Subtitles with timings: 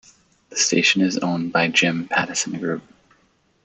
[0.49, 2.81] The station is owned by Jim Pattison Group.